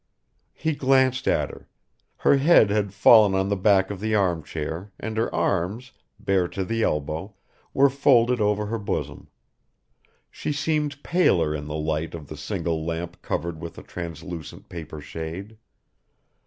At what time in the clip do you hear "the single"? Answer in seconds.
12.29-12.83